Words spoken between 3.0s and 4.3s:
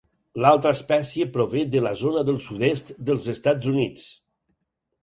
dels Estats Units.